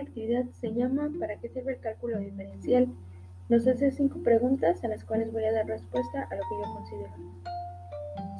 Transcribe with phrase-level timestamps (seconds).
[0.00, 2.88] actividad se llama ¿Para qué sirve el cálculo diferencial?
[3.48, 6.74] Nos hace cinco preguntas a las cuales voy a dar respuesta a lo que yo
[6.74, 7.12] considero.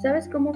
[0.03, 0.53] ¿Sabes cómo?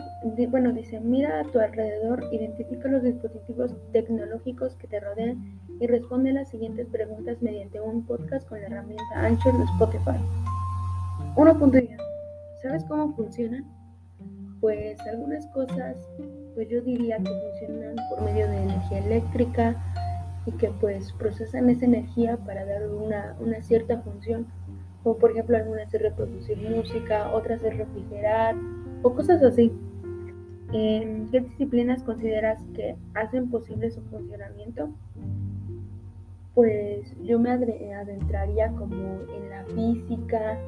[0.49, 6.33] Bueno, dice, mira a tu alrededor, identifica los dispositivos tecnológicos que te rodean y responde
[6.33, 10.19] las siguientes preguntas mediante un podcast con la herramienta Anchor de Spotify.
[11.37, 11.97] 1.1.
[12.63, 13.65] ¿Sabes cómo funcionan?
[14.61, 15.97] Pues algunas cosas,
[16.55, 19.94] pues yo diría que funcionan por medio de energía eléctrica
[20.47, 24.47] y que pues procesan esa energía para dar una, una cierta función.
[25.03, 28.57] Como por ejemplo algunas es reproducir música, otras es refrigerar
[29.03, 29.73] o cosas así.
[30.73, 34.91] ¿En qué disciplinas consideras que hacen posible su funcionamiento?
[36.55, 40.59] Pues yo me adentraría como en la física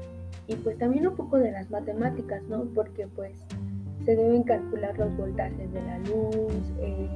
[0.46, 2.64] y pues también un poco de las matemáticas, ¿no?
[2.74, 3.32] Porque pues
[4.04, 7.08] se deben calcular los voltajes de la luz, eh,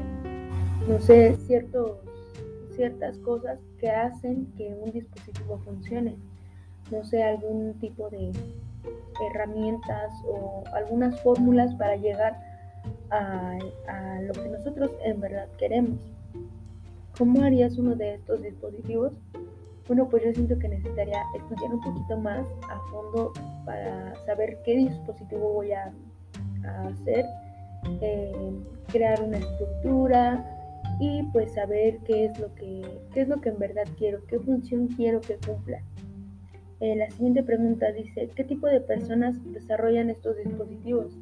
[0.88, 1.98] no sé, ciertos,
[2.80, 6.16] ciertas cosas que hacen que un dispositivo funcione.
[6.90, 8.32] No sé, algún tipo de
[9.28, 12.40] herramientas o algunas fórmulas para llegar
[13.10, 13.58] a,
[14.22, 16.00] lo que nosotros en verdad queremos.
[17.18, 19.12] ¿Cómo harías uno de estos dispositivos?
[19.86, 23.34] Bueno, pues yo siento que necesitaría estudiar un poquito más a fondo
[23.66, 25.92] para saber qué dispositivo voy a,
[26.88, 27.26] hacer,
[28.00, 28.52] eh,
[28.90, 30.59] crear una estructura
[31.00, 34.38] y pues saber qué es lo que qué es lo que en verdad quiero, qué
[34.38, 35.82] función quiero que cumpla.
[36.80, 41.18] Eh, la siguiente pregunta dice, ¿qué tipo de personas desarrollan estos dispositivos?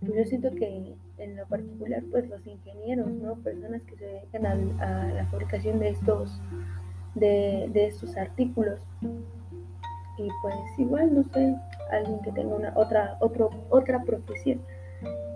[0.00, 3.36] Pues yo siento que en lo particular, pues los ingenieros, ¿no?
[3.36, 6.40] Personas que se dedican a, la fabricación de estos,
[7.14, 8.80] de, estos artículos.
[9.02, 11.56] Y pues igual, no sé,
[11.90, 14.60] alguien que tenga una otra, otro, otra profesión.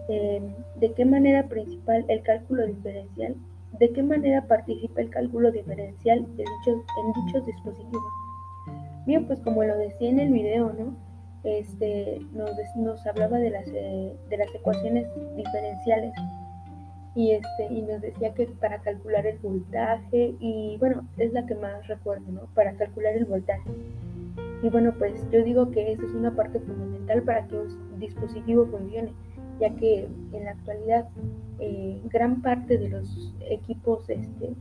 [0.09, 0.43] Eh,
[0.77, 3.37] ¿De qué manera principal el cálculo diferencial?
[3.79, 8.03] ¿De qué manera participa el cálculo diferencial de dichos, en dichos dispositivos?
[9.06, 10.94] Bien, pues como lo decía en el video, ¿no?
[11.44, 15.06] Este, nos, nos hablaba de las, eh, de las ecuaciones
[15.37, 16.12] diferenciales
[17.15, 21.55] y, este, y nos decía que para calcular el voltaje, y bueno, es la que
[21.55, 22.43] más recuerdo, ¿no?
[22.55, 23.71] Para calcular el voltaje.
[24.62, 28.67] Y bueno, pues yo digo que eso es una parte fundamental para que un dispositivo
[28.67, 29.12] funcione,
[29.59, 31.09] ya que en la actualidad
[31.60, 34.54] eh, gran parte de los equipos este,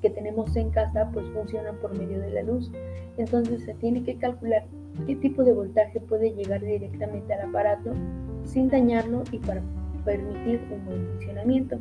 [0.00, 2.70] que tenemos en casa pues funcionan por medio de la luz.
[3.16, 4.64] Entonces se tiene que calcular
[5.06, 7.92] qué tipo de voltaje puede llegar directamente al aparato
[8.44, 9.62] sin dañarlo y para
[10.04, 11.78] permitir un buen funcionamiento.